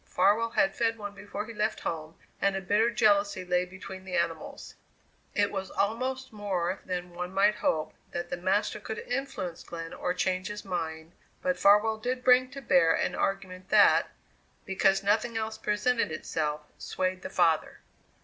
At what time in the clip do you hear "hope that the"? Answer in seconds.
7.53-8.37